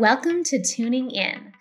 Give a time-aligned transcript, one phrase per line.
[0.00, 1.52] Welcome to Tuning In.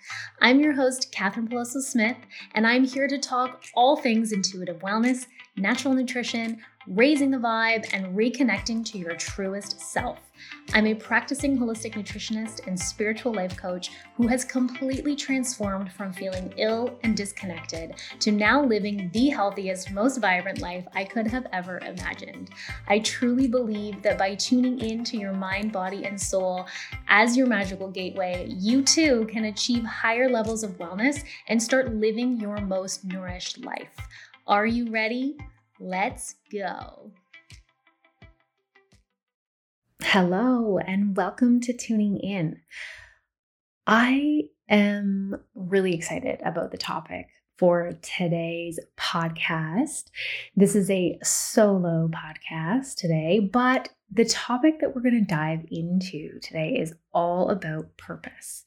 [0.41, 2.15] I'm your host, Katherine Peloso Smith,
[2.55, 5.25] and I'm here to talk all things intuitive wellness,
[5.57, 10.19] natural nutrition, raising the vibe, and reconnecting to your truest self.
[10.73, 16.53] I'm a practicing holistic nutritionist and spiritual life coach who has completely transformed from feeling
[16.57, 21.79] ill and disconnected to now living the healthiest, most vibrant life I could have ever
[21.79, 22.51] imagined.
[22.87, 26.67] I truly believe that by tuning in to your mind, body, and soul
[27.07, 32.39] as your magical gateway, you too can achieve higher levels of wellness and start living
[32.39, 33.95] your most nourished life.
[34.47, 35.37] Are you ready?
[35.81, 37.13] Let's go.
[40.03, 42.59] Hello, and welcome to Tuning In.
[43.87, 50.09] I am really excited about the topic for today's podcast.
[50.53, 56.39] This is a solo podcast today, but the topic that we're going to dive into
[56.41, 58.65] today is all about purpose.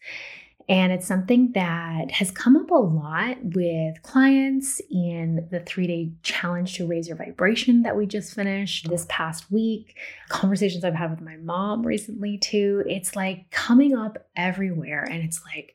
[0.69, 6.13] And it's something that has come up a lot with clients in the three day
[6.23, 9.97] challenge to raise your vibration that we just finished this past week.
[10.29, 12.85] Conversations I've had with my mom recently, too.
[12.87, 15.03] It's like coming up everywhere.
[15.03, 15.75] And it's like,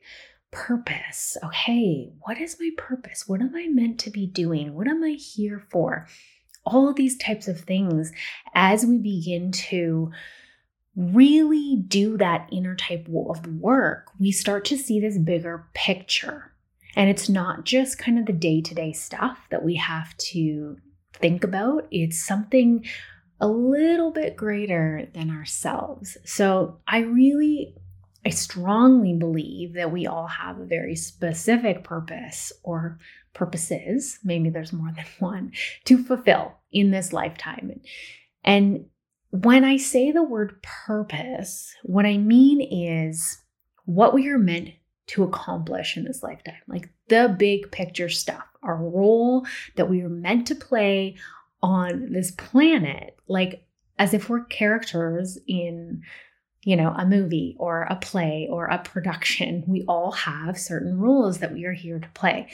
[0.50, 1.36] purpose.
[1.44, 3.28] Okay, what is my purpose?
[3.28, 4.74] What am I meant to be doing?
[4.74, 6.06] What am I here for?
[6.64, 8.12] All of these types of things
[8.54, 10.10] as we begin to
[10.98, 16.52] really do that inner type of work, we start to see this bigger picture.
[16.96, 20.76] And it's not just kind of the day to day stuff that we have to
[21.12, 22.84] think about, it's something
[23.40, 26.16] a little bit greater than ourselves.
[26.24, 27.76] So I really,
[28.26, 32.98] I strongly believe that we all have a very specific purpose or
[33.34, 35.52] purposes, maybe there's more than one,
[35.84, 37.80] to fulfill in this lifetime.
[38.42, 38.86] And
[39.30, 43.38] when I say the word purpose, what I mean is
[43.84, 44.70] what we are meant
[45.08, 50.08] to accomplish in this lifetime, like the big picture stuff, our role that we are
[50.08, 51.16] meant to play
[51.62, 53.64] on this planet, like
[53.98, 56.02] as if we're characters in
[56.68, 59.64] you know, a movie or a play or a production.
[59.66, 62.48] We all have certain roles that we are here to play.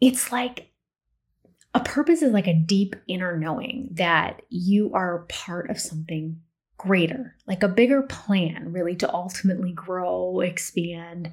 [0.00, 0.70] It's like
[1.76, 6.40] a purpose is like a deep inner knowing that you are part of something
[6.78, 11.30] greater, like a bigger plan, really, to ultimately grow, expand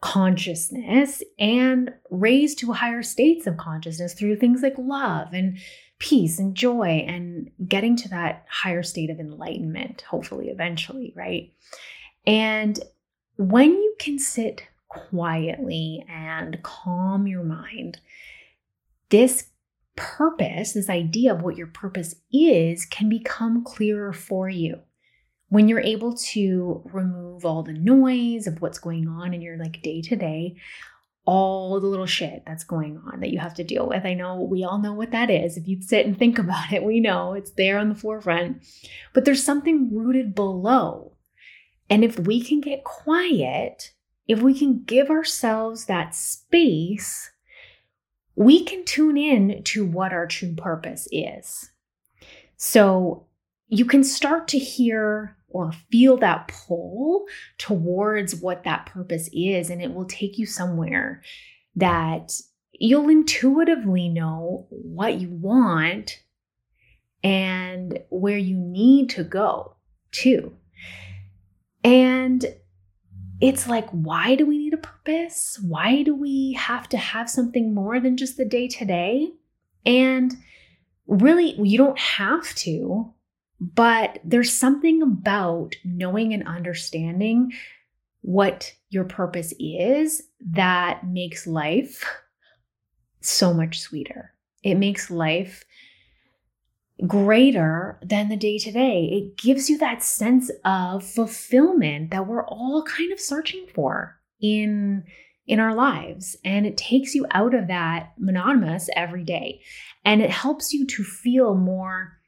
[0.00, 5.58] consciousness and raise to higher states of consciousness through things like love and
[5.98, 11.52] peace and joy and getting to that higher state of enlightenment, hopefully, eventually, right?
[12.28, 12.78] And
[13.36, 17.98] when you can sit quietly and calm your mind,
[19.08, 19.49] this
[19.96, 24.80] purpose, this idea of what your purpose is, can become clearer for you.
[25.48, 29.82] When you're able to remove all the noise of what's going on in your like
[29.82, 30.56] day to day,
[31.26, 34.04] all the little shit that's going on that you have to deal with.
[34.04, 35.56] I know we all know what that is.
[35.56, 38.64] If you sit and think about it, we know it's there on the forefront.
[39.12, 41.16] But there's something rooted below.
[41.88, 43.92] And if we can get quiet,
[44.26, 47.30] if we can give ourselves that space
[48.40, 51.68] we can tune in to what our true purpose is.
[52.56, 53.26] So
[53.68, 57.26] you can start to hear or feel that pull
[57.58, 61.22] towards what that purpose is, and it will take you somewhere
[61.76, 62.32] that
[62.72, 66.18] you'll intuitively know what you want
[67.22, 69.76] and where you need to go
[70.12, 70.56] to.
[71.84, 72.42] And
[73.38, 75.58] it's like, why do we need purpose?
[75.62, 79.32] Why do we have to have something more than just the day to day?
[79.86, 80.34] And
[81.06, 83.12] really, you don't have to,
[83.60, 87.52] but there's something about knowing and understanding
[88.22, 92.04] what your purpose is that makes life
[93.20, 94.34] so much sweeter.
[94.62, 95.64] It makes life
[97.06, 99.08] greater than the day to day.
[99.10, 105.04] It gives you that sense of fulfillment that we're all kind of searching for in
[105.46, 109.60] in our lives and it takes you out of that monotonous every day
[110.04, 112.18] and it helps you to feel more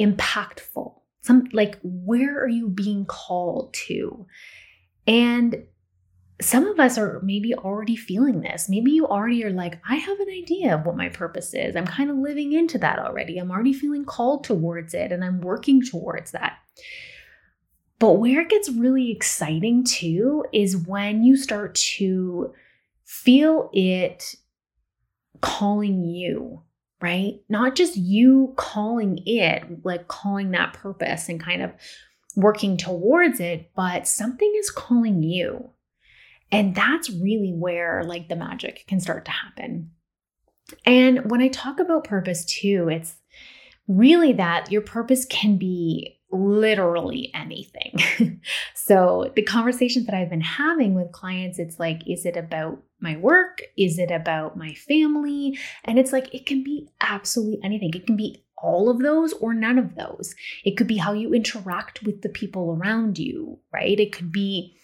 [0.00, 4.26] impactful some like where are you being called to
[5.06, 5.64] and
[6.40, 8.68] some of us are maybe already feeling this.
[8.68, 11.76] Maybe you already are like, I have an idea of what my purpose is.
[11.76, 13.38] I'm kind of living into that already.
[13.38, 16.58] I'm already feeling called towards it and I'm working towards that.
[18.04, 22.52] But where it gets really exciting too is when you start to
[23.06, 24.34] feel it
[25.40, 26.60] calling you,
[27.00, 27.40] right?
[27.48, 31.72] Not just you calling it, like calling that purpose and kind of
[32.36, 35.70] working towards it, but something is calling you.
[36.52, 39.92] And that's really where like the magic can start to happen.
[40.84, 43.16] And when I talk about purpose too, it's
[43.88, 48.40] really that your purpose can be literally anything.
[48.74, 53.16] so the conversations that I've been having with clients, it's like, is it about my
[53.16, 53.62] work?
[53.78, 55.58] Is it about my family?
[55.84, 57.92] And it's like, it can be absolutely anything.
[57.94, 60.34] It can be all of those or none of those.
[60.64, 64.00] It could be how you interact with the people around you, right?
[64.00, 64.76] It could be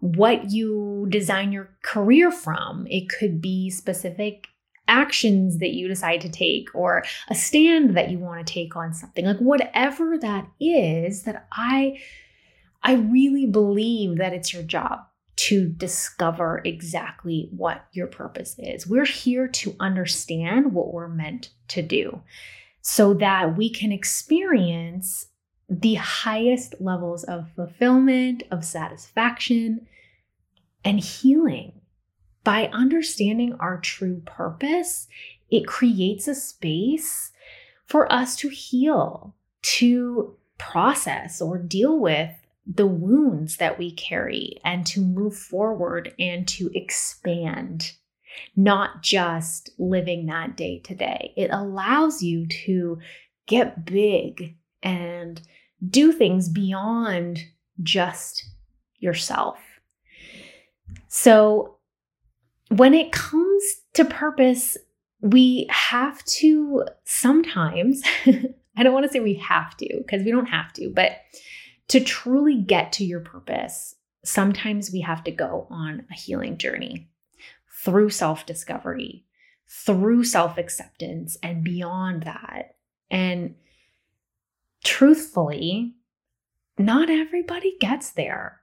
[0.00, 2.86] what you design your career from.
[2.88, 4.48] It could be specific
[4.88, 8.92] actions that you decide to take or a stand that you want to take on
[8.92, 11.98] something like whatever that is that i
[12.82, 15.00] i really believe that it's your job
[15.38, 18.88] to discover exactly what your purpose is.
[18.88, 22.20] We're here to understand what we're meant to do
[22.82, 25.26] so that we can experience
[25.68, 29.86] the highest levels of fulfillment of satisfaction
[30.84, 31.77] and healing
[32.48, 35.06] by understanding our true purpose,
[35.50, 37.30] it creates a space
[37.84, 42.30] for us to heal, to process or deal with
[42.64, 47.92] the wounds that we carry and to move forward and to expand,
[48.56, 51.34] not just living that day to day.
[51.36, 52.98] It allows you to
[53.44, 55.38] get big and
[55.86, 57.44] do things beyond
[57.82, 58.48] just
[59.00, 59.58] yourself.
[61.08, 61.77] So,
[62.68, 63.62] when it comes
[63.94, 64.76] to purpose,
[65.20, 70.46] we have to sometimes, I don't want to say we have to because we don't
[70.46, 71.12] have to, but
[71.88, 73.94] to truly get to your purpose,
[74.24, 77.08] sometimes we have to go on a healing journey
[77.82, 79.24] through self discovery,
[79.68, 82.76] through self acceptance, and beyond that.
[83.10, 83.54] And
[84.84, 85.94] truthfully,
[86.78, 88.60] not everybody gets there.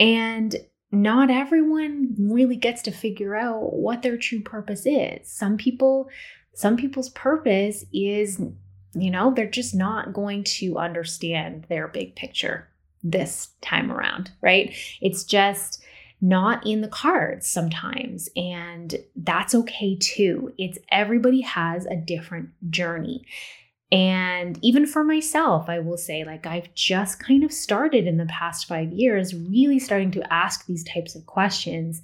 [0.00, 0.56] And
[0.92, 5.26] not everyone really gets to figure out what their true purpose is.
[5.28, 6.08] Some people
[6.54, 8.40] some people's purpose is
[8.94, 12.68] you know, they're just not going to understand their big picture
[13.02, 14.74] this time around, right?
[15.00, 15.82] It's just
[16.20, 20.52] not in the cards sometimes and that's okay too.
[20.56, 23.26] It's everybody has a different journey.
[23.92, 28.24] And even for myself, I will say, like, I've just kind of started in the
[28.24, 32.00] past five years, really starting to ask these types of questions.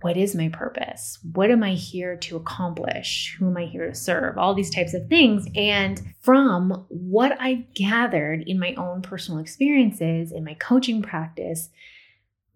[0.00, 1.18] What is my purpose?
[1.32, 3.36] What am I here to accomplish?
[3.38, 4.38] Who am I here to serve?
[4.38, 5.46] All these types of things.
[5.54, 11.68] And from what I've gathered in my own personal experiences, in my coaching practice,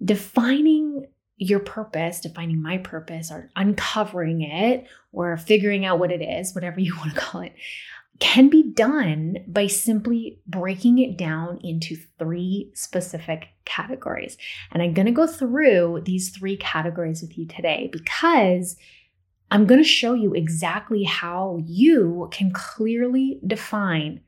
[0.05, 1.07] defining
[1.37, 6.81] your purpose, defining my purpose, or uncovering it, or figuring out what it is, whatever
[6.81, 7.53] you want to call it,
[8.21, 14.39] can be done by simply breaking it down into three specific categories.
[14.71, 18.77] And I'm going to go through these three categories with you today because
[19.51, 24.21] I'm going to show you exactly how you can clearly define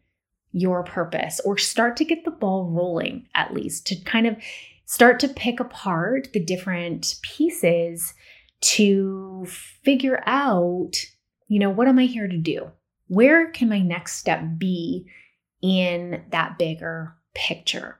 [0.52, 4.36] your purpose or start to get the ball rolling, at least to kind of
[4.84, 8.14] start to pick apart the different pieces
[8.60, 9.46] to
[9.84, 10.92] figure out,
[11.48, 12.70] you know, what am I here to do?
[13.08, 15.06] Where can my next step be
[15.62, 17.98] in that bigger picture?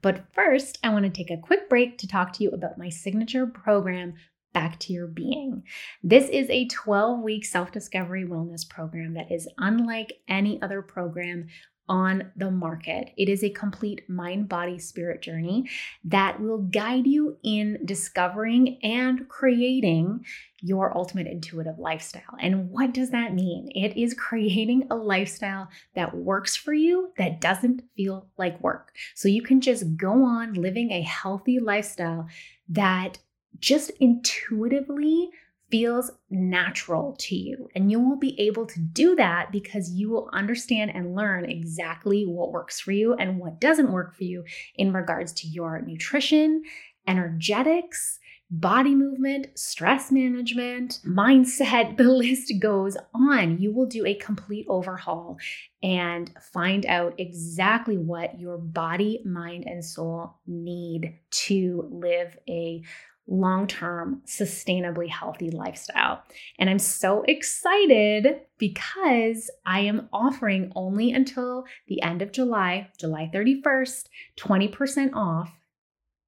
[0.00, 2.88] But first, I want to take a quick break to talk to you about my
[2.88, 4.14] signature program,
[4.52, 5.64] Back to Your Being.
[6.02, 11.48] This is a 12 week self discovery wellness program that is unlike any other program
[11.88, 13.12] on the market.
[13.16, 15.68] It is a complete mind, body, spirit journey
[16.04, 20.24] that will guide you in discovering and creating
[20.60, 22.36] your ultimate intuitive lifestyle.
[22.40, 23.70] And what does that mean?
[23.74, 28.94] It is creating a lifestyle that works for you, that doesn't feel like work.
[29.14, 32.28] So you can just go on living a healthy lifestyle
[32.68, 33.18] that
[33.58, 35.30] just intuitively
[35.70, 37.68] feels natural to you.
[37.74, 42.24] And you will be able to do that because you will understand and learn exactly
[42.24, 44.44] what works for you and what doesn't work for you
[44.76, 46.62] in regards to your nutrition,
[47.06, 48.18] energetics,
[48.50, 51.96] body movement, stress management, mindset.
[51.98, 53.58] The list goes on.
[53.58, 55.36] You will do a complete overhaul
[55.82, 62.82] and find out exactly what your body, mind, and soul need to live a
[63.28, 66.22] long term, sustainably healthy lifestyle.
[66.58, 73.30] And I'm so excited because I am offering only until the end of July, July
[73.32, 74.06] 31st,
[74.38, 75.52] 20% off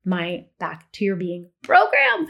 [0.04, 2.26] my Back to Your Being program.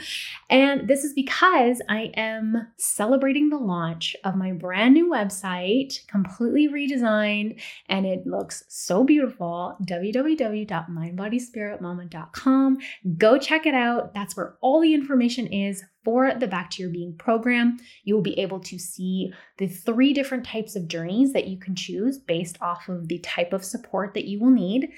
[0.49, 6.69] And this is because I am celebrating the launch of my brand new website, completely
[6.69, 9.77] redesigned, and it looks so beautiful.
[9.87, 12.79] www.mindbodyspiritmama.com.
[13.17, 14.15] Go check it out.
[14.15, 17.79] That's where all the information is for the Back to Your Being program.
[18.05, 21.77] You will be able to see the three different types of journeys that you can
[21.77, 24.91] choose based off of the type of support that you will need.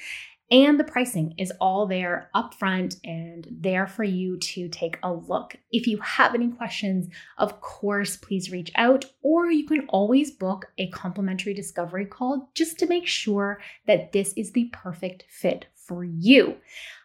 [0.51, 5.57] And the pricing is all there upfront and there for you to take a look.
[5.71, 7.09] If you have any questions,
[7.39, 12.79] of course, please reach out, or you can always book a complimentary discovery call just
[12.81, 16.57] to make sure that this is the perfect fit for you.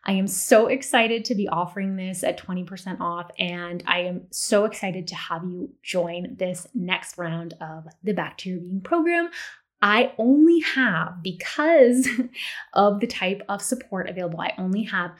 [0.04, 4.66] I am so excited to be offering this at 20% off, and I am so
[4.66, 9.30] excited to have you join this next round of the Back to Your Being program.
[9.82, 12.08] I only have, because
[12.74, 15.12] of the type of support available, I only have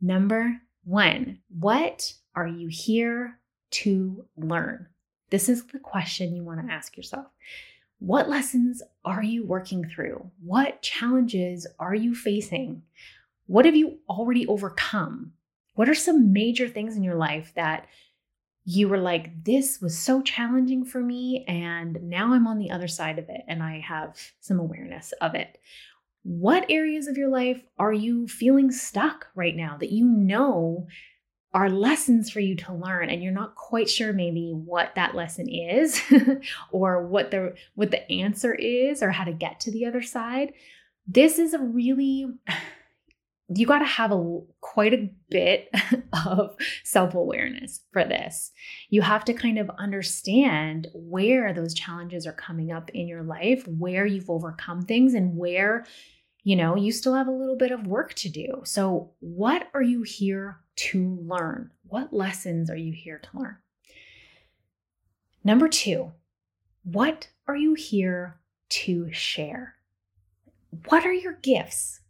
[0.00, 3.38] Number 1, what are you here
[3.70, 4.88] to learn?
[5.30, 7.26] This is the question you want to ask yourself.
[8.00, 10.30] What lessons are you working through?
[10.42, 12.82] What challenges are you facing?
[13.48, 15.32] What have you already overcome?
[15.74, 17.86] What are some major things in your life that
[18.64, 22.88] you were like, this was so challenging for me, and now I'm on the other
[22.88, 25.58] side of it and I have some awareness of it?
[26.24, 30.86] What areas of your life are you feeling stuck right now that you know
[31.54, 35.48] are lessons for you to learn and you're not quite sure maybe what that lesson
[35.48, 36.02] is
[36.70, 40.52] or what the what the answer is or how to get to the other side?
[41.06, 42.26] This is a really
[43.54, 45.70] you got to have a quite a bit
[46.26, 48.52] of self-awareness for this.
[48.90, 53.66] You have to kind of understand where those challenges are coming up in your life,
[53.66, 55.84] where you've overcome things and where
[56.44, 58.62] you know, you still have a little bit of work to do.
[58.64, 61.72] So, what are you here to learn?
[61.82, 63.56] What lessons are you here to learn?
[65.44, 66.10] Number 2,
[66.84, 68.40] what are you here
[68.70, 69.74] to share?
[70.86, 72.00] What are your gifts?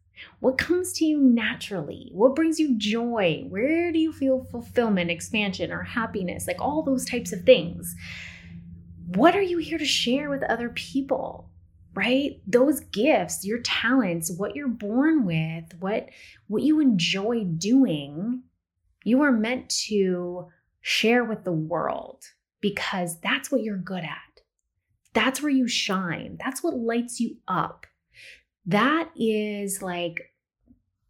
[0.40, 2.10] What comes to you naturally?
[2.12, 3.44] What brings you joy?
[3.48, 6.46] Where do you feel fulfillment, expansion, or happiness?
[6.46, 7.94] Like all those types of things.
[9.14, 11.50] What are you here to share with other people?
[11.94, 12.40] Right?
[12.46, 16.10] Those gifts, your talents, what you're born with, what
[16.46, 18.42] what you enjoy doing,
[19.04, 20.46] you are meant to
[20.80, 22.24] share with the world
[22.60, 24.42] because that's what you're good at.
[25.12, 26.36] That's where you shine.
[26.38, 27.86] That's what lights you up
[28.68, 30.32] that is like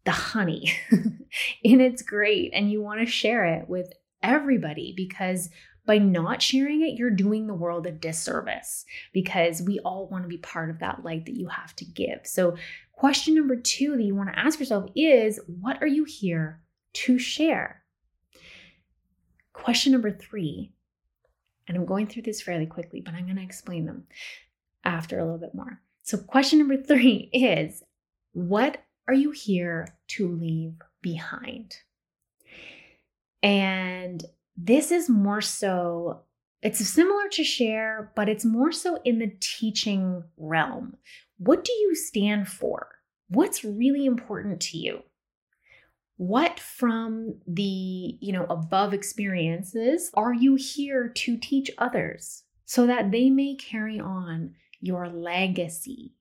[0.05, 3.91] the honey and it's great and you want to share it with
[4.23, 5.49] everybody because
[5.85, 10.29] by not sharing it you're doing the world a disservice because we all want to
[10.29, 12.21] be part of that light that you have to give.
[12.23, 12.55] So
[12.93, 16.61] question number 2 that you want to ask yourself is what are you here
[16.93, 17.83] to share?
[19.51, 20.71] Question number 3
[21.67, 24.05] and I'm going through this fairly quickly but I'm going to explain them
[24.85, 27.83] after a little bit more so, question number three is
[28.33, 30.73] what are you here to leave
[31.03, 31.75] behind?
[33.43, 34.25] And
[34.57, 36.21] this is more so,
[36.63, 40.97] it's similar to share, but it's more so in the teaching realm.
[41.37, 42.87] What do you stand for?
[43.27, 45.03] What's really important to you?
[46.17, 53.11] What from the, you know, above experiences are you here to teach others so that
[53.11, 56.13] they may carry on your legacy.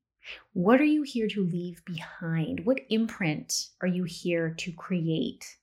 [0.52, 2.64] What are you here to leave behind?
[2.64, 5.56] What imprint are you here to create?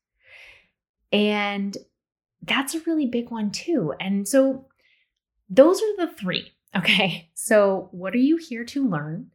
[1.12, 1.78] And
[2.42, 3.94] that's a really big one, too.
[4.00, 4.68] And so,
[5.50, 6.52] those are the three.
[6.76, 7.30] Okay.
[7.34, 9.32] So, what are you here to learn?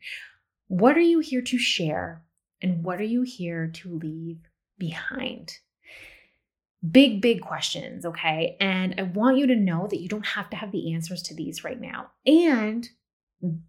[0.68, 2.22] What are you here to share?
[2.60, 4.40] And what are you here to leave
[4.76, 5.54] behind?
[6.90, 8.58] Big, big questions, okay?
[8.60, 11.34] And I want you to know that you don't have to have the answers to
[11.34, 12.10] these right now.
[12.26, 12.86] And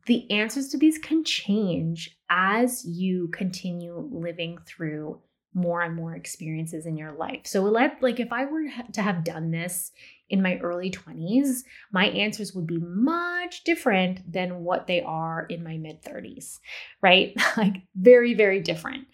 [0.06, 5.22] the answers to these can change as you continue living through
[5.54, 7.42] more and more experiences in your life.
[7.46, 9.92] So let like if I were to have done this
[10.30, 15.64] in my early 20s, my answers would be much different than what they are in
[15.64, 16.60] my mid 30s,
[17.02, 17.36] right?
[17.58, 19.08] like very very different.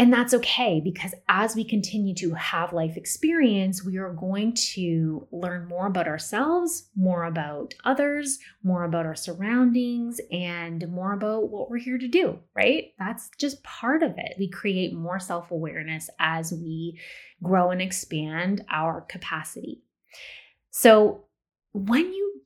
[0.00, 5.28] And that's okay because as we continue to have life experience, we are going to
[5.30, 11.68] learn more about ourselves, more about others, more about our surroundings, and more about what
[11.68, 12.94] we're here to do, right?
[12.98, 14.36] That's just part of it.
[14.38, 16.98] We create more self awareness as we
[17.42, 19.82] grow and expand our capacity.
[20.70, 21.26] So,
[21.74, 22.40] when you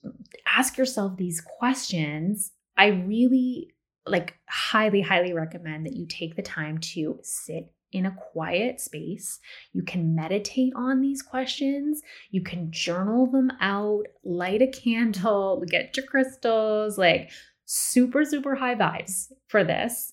[0.45, 3.74] ask yourself these questions, I really
[4.07, 9.39] like highly highly recommend that you take the time to sit in a quiet space.
[9.73, 12.03] You can meditate on these questions.
[12.31, 17.31] You can journal them out, light a candle, get your crystals, like
[17.65, 20.13] super, super high vibes for this,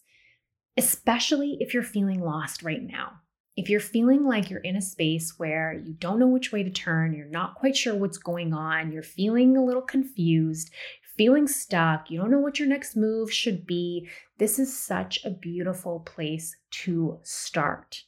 [0.77, 3.13] especially if you're feeling lost right now.
[3.57, 6.69] If you're feeling like you're in a space where you don't know which way to
[6.69, 10.71] turn, you're not quite sure what's going on, you're feeling a little confused,
[11.17, 15.29] feeling stuck, you don't know what your next move should be, this is such a
[15.29, 18.03] beautiful place to start.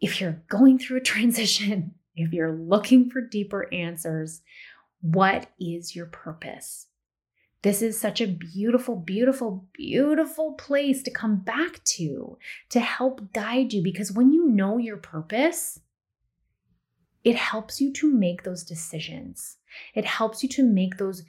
[0.00, 4.42] If you're going through a transition, if you're looking for deeper answers,
[5.00, 6.86] what is your purpose?
[7.62, 12.38] This is such a beautiful, beautiful, beautiful place to come back to
[12.70, 15.80] to help guide you because when you know your purpose,
[17.24, 19.57] it helps you to make those decisions.
[19.94, 21.24] It helps you to make those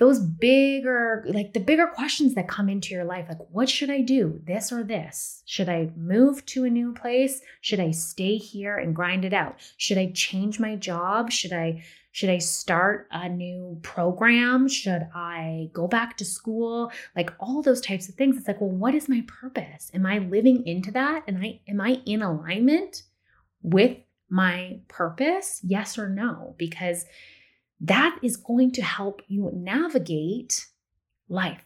[0.00, 4.00] those bigger like the bigger questions that come into your life like what should I
[4.00, 4.40] do?
[4.44, 5.42] This or this?
[5.44, 7.42] Should I move to a new place?
[7.60, 9.56] Should I stay here and grind it out?
[9.76, 11.30] Should I change my job?
[11.30, 14.66] Should I should I start a new program?
[14.68, 16.90] Should I go back to school?
[17.14, 18.36] Like all those types of things.
[18.36, 19.90] It's like, well, what is my purpose?
[19.94, 21.24] Am I living into that?
[21.28, 23.02] And I am I in alignment
[23.62, 25.60] with my purpose?
[25.62, 26.54] Yes or no?
[26.58, 27.04] Because
[27.80, 30.66] that is going to help you navigate
[31.28, 31.64] life.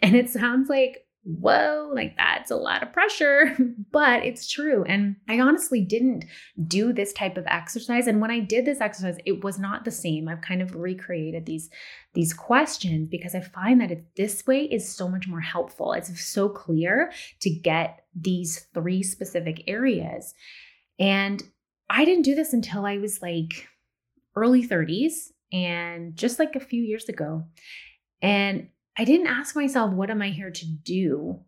[0.00, 3.54] And it sounds like, whoa, like that's a lot of pressure,
[3.92, 4.84] but it's true.
[4.84, 6.24] And I honestly didn't
[6.66, 8.06] do this type of exercise.
[8.06, 10.28] And when I did this exercise, it was not the same.
[10.28, 11.68] I've kind of recreated these,
[12.14, 15.92] these questions because I find that it, this way is so much more helpful.
[15.92, 20.34] It's so clear to get these three specific areas.
[20.98, 21.42] And
[21.90, 23.68] I didn't do this until I was like
[24.38, 27.44] early 30s and just like a few years ago.
[28.22, 31.40] And I didn't ask myself, what am I here to do?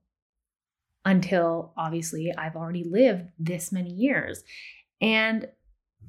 [1.05, 4.43] Until obviously I've already lived this many years.
[5.01, 5.49] And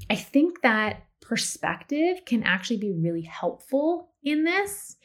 [0.10, 4.98] I think that perspective can actually be really helpful in this.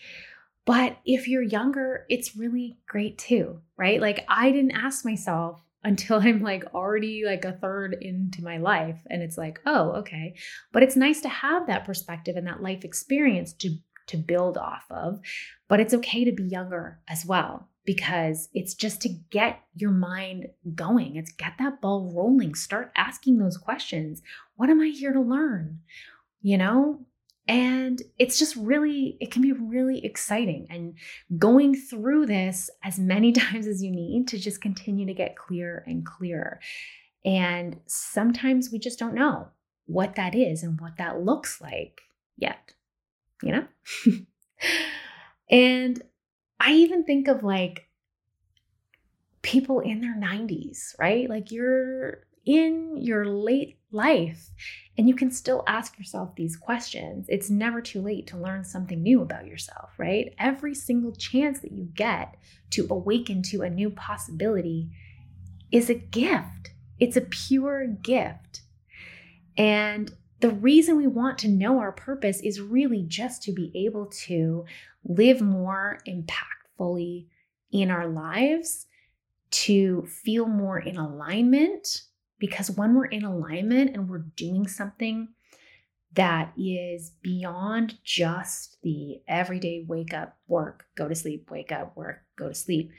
[0.64, 4.00] But if you're younger, it's really great too, right?
[4.00, 8.98] Like I didn't ask myself, until I'm like already like a third into my life.
[9.08, 10.34] And it's like, oh, okay.
[10.72, 13.70] But it's nice to have that perspective and that life experience to
[14.08, 15.20] to build off of.
[15.68, 20.48] But it's okay to be younger as well because it's just to get your mind
[20.74, 21.16] going.
[21.16, 22.54] It's get that ball rolling.
[22.54, 24.22] Start asking those questions.
[24.56, 25.80] What am I here to learn?
[26.42, 27.05] You know,
[27.48, 30.66] and it's just really, it can be really exciting.
[30.68, 30.94] And
[31.38, 35.84] going through this as many times as you need to just continue to get clearer
[35.86, 36.60] and clearer.
[37.24, 39.48] And sometimes we just don't know
[39.86, 42.00] what that is and what that looks like
[42.36, 42.72] yet,
[43.42, 43.66] you know?
[45.50, 46.02] and
[46.58, 47.88] I even think of like
[49.42, 51.30] people in their 90s, right?
[51.30, 54.50] Like you're in your late life
[54.98, 57.26] and you can still ask yourself these questions.
[57.28, 60.34] It's never too late to learn something new about yourself, right?
[60.38, 62.36] Every single chance that you get
[62.70, 64.88] to awaken to a new possibility
[65.70, 66.70] is a gift.
[66.98, 68.62] It's a pure gift.
[69.58, 74.06] And the reason we want to know our purpose is really just to be able
[74.06, 74.64] to
[75.04, 77.26] live more impactfully
[77.70, 78.86] in our lives,
[79.50, 82.02] to feel more in alignment
[82.38, 85.28] because when we're in alignment and we're doing something
[86.12, 92.22] that is beyond just the everyday wake up, work, go to sleep, wake up, work,
[92.36, 92.90] go to sleep,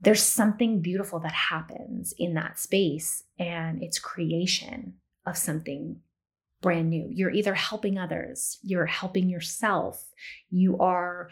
[0.00, 4.94] there's something beautiful that happens in that space and it's creation
[5.26, 6.00] of something
[6.60, 7.08] brand new.
[7.10, 10.06] You're either helping others, you're helping yourself,
[10.50, 11.28] you are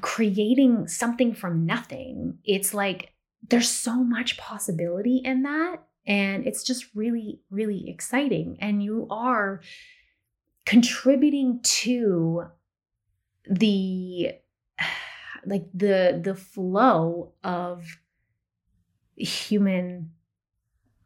[0.00, 2.38] creating something from nothing.
[2.44, 3.12] It's like
[3.48, 5.82] there's so much possibility in that.
[6.10, 8.58] And it's just really, really exciting.
[8.60, 9.60] And you are
[10.66, 12.46] contributing to
[13.48, 14.32] the
[15.46, 17.84] like the the flow of
[19.16, 20.10] human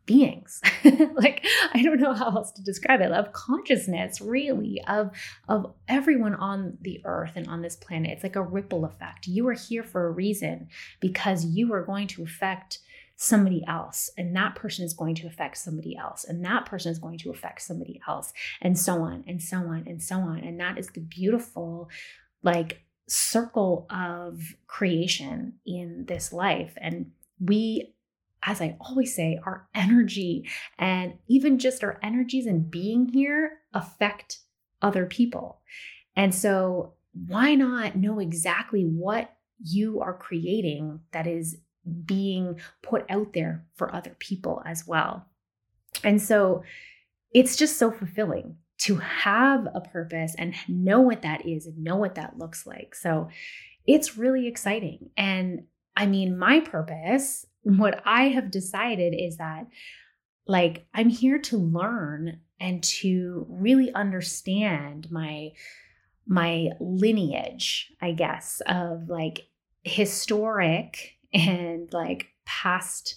[0.07, 0.62] beings.
[1.14, 3.12] Like i don't know how else to describe it.
[3.12, 5.11] Of consciousness really of
[5.51, 8.11] of everyone on the earth and on this planet.
[8.12, 9.27] It's like a ripple effect.
[9.27, 10.69] You are here for a reason
[11.01, 12.79] because you are going to affect
[13.16, 16.98] somebody else and that person is going to affect somebody else and that person is
[16.98, 20.59] going to affect somebody else and so on and so on and so on and
[20.59, 21.88] that is the beautiful
[22.42, 27.94] like circle of creation in this life and we
[28.46, 30.48] as I always say, our energy
[30.79, 34.40] and even just our energies and being here affect
[34.83, 35.61] other people.
[36.14, 36.94] And so,
[37.27, 41.59] why not know exactly what you are creating that is
[42.05, 45.27] being put out there for other people as well?
[46.03, 46.62] And so,
[47.33, 51.97] it's just so fulfilling to have a purpose and know what that is and know
[51.97, 52.94] what that looks like.
[52.94, 53.29] So,
[53.87, 55.11] it's really exciting.
[55.16, 55.64] And
[55.97, 59.66] I mean, my purpose what I have decided is that,
[60.47, 65.53] like, I'm here to learn and to really understand my
[66.27, 69.42] my lineage i guess of like
[69.83, 73.16] historic and like past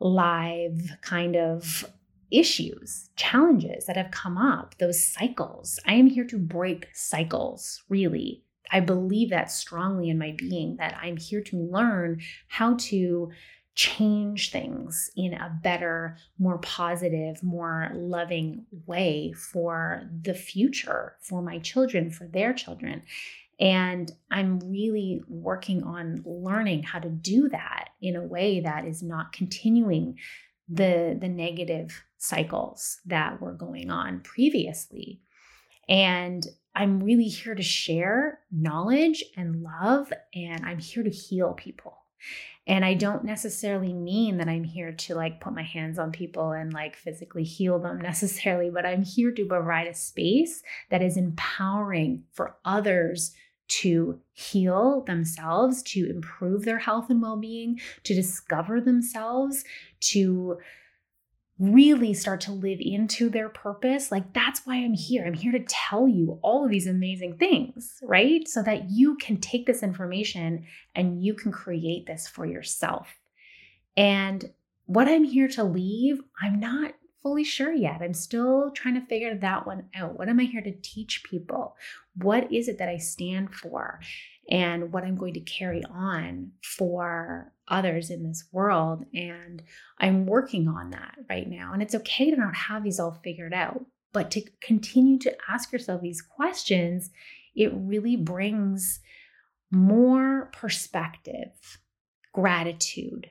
[0.00, 1.90] live kind of
[2.30, 5.78] issues, challenges that have come up, those cycles.
[5.86, 8.42] I am here to break cycles, really.
[8.72, 13.30] I believe that strongly in my being that I'm here to learn how to
[13.76, 21.58] change things in a better, more positive, more loving way for the future, for my
[21.58, 23.02] children, for their children.
[23.58, 29.02] And I'm really working on learning how to do that in a way that is
[29.02, 30.18] not continuing
[30.68, 35.20] the, the negative cycles that were going on previously.
[35.88, 41.96] And I'm really here to share knowledge and love, and I'm here to heal people.
[42.66, 46.50] And I don't necessarily mean that I'm here to like put my hands on people
[46.50, 51.16] and like physically heal them necessarily, but I'm here to provide a space that is
[51.16, 53.32] empowering for others
[53.68, 59.64] to heal themselves, to improve their health and well being, to discover themselves,
[60.00, 60.58] to
[61.58, 65.24] really start to live into their purpose, like that's why I'm here.
[65.24, 68.46] I'm here to tell you all of these amazing things, right?
[68.46, 73.08] So that you can take this information and you can create this for yourself.
[73.96, 74.52] And
[74.84, 76.92] what I'm here to leave, I'm not
[77.26, 78.02] fully sure yet.
[78.02, 80.16] I'm still trying to figure that one out.
[80.16, 81.76] What am I here to teach people?
[82.22, 83.98] What is it that I stand for?
[84.48, 89.06] And what I'm going to carry on for others in this world.
[89.12, 89.60] And
[89.98, 91.72] I'm working on that right now.
[91.72, 95.72] And it's okay to not have these all figured out, but to continue to ask
[95.72, 97.10] yourself these questions,
[97.56, 99.00] it really brings
[99.72, 101.80] more perspective,
[102.32, 103.30] gratitude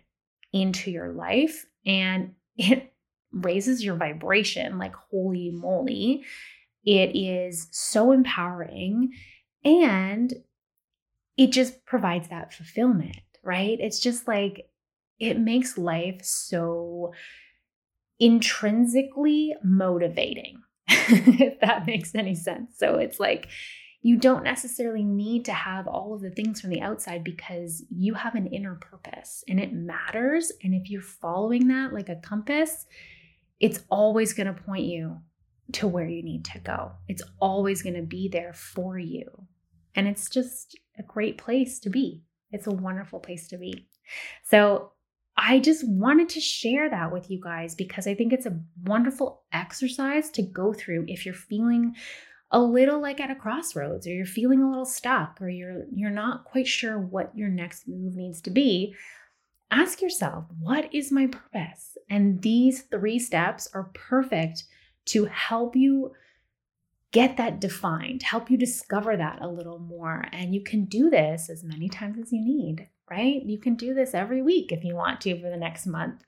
[0.52, 1.66] into your life.
[1.86, 2.92] And it
[3.36, 6.24] raises your vibration like holy moly.
[6.84, 9.12] It is so empowering
[9.64, 10.34] and
[11.38, 13.78] it just provides that fulfillment right?
[13.80, 14.68] It's just like
[15.20, 17.14] it makes life so
[18.20, 22.78] intrinsically motivating, if that makes any sense.
[22.78, 23.48] So it's like
[24.02, 28.14] you don't necessarily need to have all of the things from the outside because you
[28.14, 30.52] have an inner purpose and it matters.
[30.64, 32.86] And if you're following that like a compass,
[33.66, 35.18] it's always going to point you
[35.74, 36.92] to where you need to go.
[37.08, 39.26] It's always going to be there for you.
[39.96, 42.22] And it's just a great place to be.
[42.52, 43.88] It's a wonderful place to be.
[44.44, 44.92] So
[45.36, 49.42] I just wanted to share that with you guys because I think it's a wonderful
[49.52, 51.96] exercise to go through if you're feeling
[52.52, 56.12] a little like at a crossroads or you're feeling a little stuck or you're you're
[56.12, 58.94] not quite sure what your next move needs to be.
[59.72, 61.98] Ask yourself, what is my purpose?
[62.10, 64.64] And these 3 steps are perfect
[65.06, 66.14] to help you
[67.12, 70.26] get that defined, help you discover that a little more.
[70.32, 73.42] And you can do this as many times as you need, right?
[73.44, 76.24] You can do this every week if you want to for the next month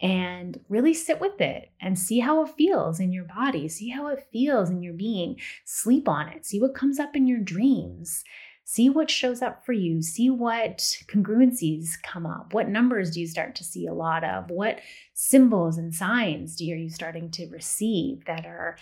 [0.00, 4.08] and really sit with it and see how it feels in your body, see how
[4.08, 5.38] it feels in your being.
[5.64, 8.24] Sleep on it, see what comes up in your dreams.
[8.72, 10.00] See what shows up for you.
[10.00, 12.54] See what congruencies come up.
[12.54, 14.48] What numbers do you start to see a lot of?
[14.48, 14.80] What
[15.12, 18.78] symbols and signs do you, are you starting to receive that are,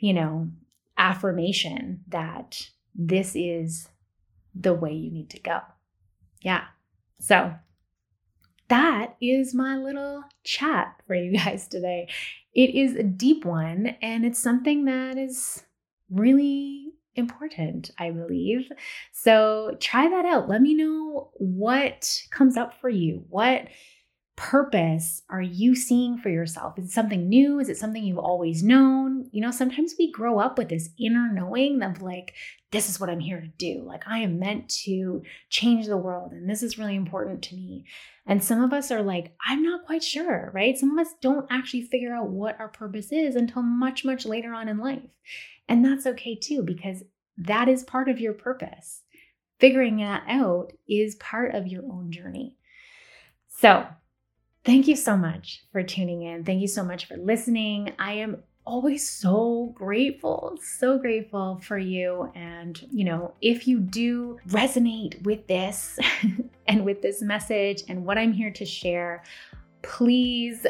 [0.00, 0.48] you know,
[0.96, 3.88] affirmation that this is
[4.56, 5.60] the way you need to go.
[6.42, 6.64] Yeah.
[7.20, 7.54] So
[8.66, 12.08] that is my little chat for you guys today.
[12.54, 15.62] It is a deep one and it's something that is
[16.10, 18.70] really important, I believe.
[19.12, 20.48] So try that out.
[20.48, 23.24] Let me know what comes up for you.
[23.28, 23.68] What
[24.36, 26.78] purpose are you seeing for yourself?
[26.78, 27.58] Is it something new?
[27.58, 29.28] Is it something you've always known?
[29.32, 32.34] You know, sometimes we grow up with this inner knowing of like,
[32.70, 33.82] this is what I'm here to do.
[33.84, 37.86] Like, I am meant to change the world, and this is really important to me.
[38.26, 40.76] And some of us are like, I'm not quite sure, right?
[40.76, 44.52] Some of us don't actually figure out what our purpose is until much, much later
[44.52, 45.02] on in life.
[45.68, 47.04] And that's okay too, because
[47.36, 49.02] that is part of your purpose.
[49.60, 52.56] Figuring that out is part of your own journey.
[53.48, 53.86] So,
[54.68, 56.44] Thank you so much for tuning in.
[56.44, 57.94] Thank you so much for listening.
[57.98, 62.30] I am always so grateful, so grateful for you.
[62.34, 65.98] And, you know, if you do resonate with this
[66.66, 69.24] and with this message and what I'm here to share,
[69.80, 70.66] please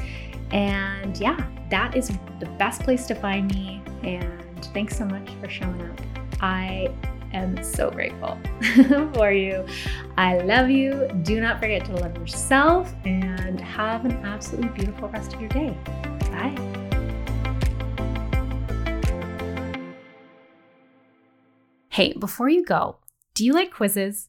[0.51, 2.09] And yeah, that is
[2.40, 3.83] the best place to find me.
[4.03, 6.01] And thanks so much for showing up.
[6.40, 6.88] I
[7.35, 8.38] am so grateful
[9.14, 9.66] for you.
[10.16, 11.09] I love you.
[11.23, 15.77] Do not forget to love yourself and have an absolutely beautiful rest of your day.
[16.31, 16.85] Bye.
[21.90, 22.97] Hey, before you go,
[23.35, 24.29] do you like quizzes?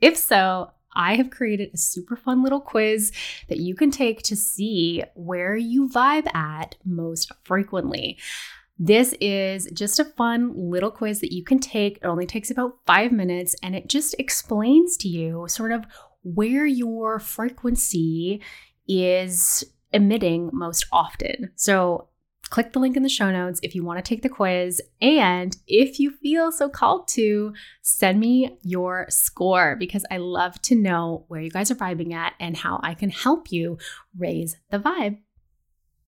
[0.00, 3.12] If so, I have created a super fun little quiz
[3.48, 8.18] that you can take to see where you vibe at most frequently.
[8.78, 11.98] This is just a fun little quiz that you can take.
[11.98, 15.84] It only takes about five minutes and it just explains to you sort of
[16.22, 18.40] where your frequency
[18.88, 21.52] is emitting most often.
[21.54, 22.08] So,
[22.50, 24.80] click the link in the show notes if you want to take the quiz.
[25.00, 30.74] And if you feel so called to, send me your score because I love to
[30.74, 33.78] know where you guys are vibing at and how I can help you
[34.16, 35.18] raise the vibe.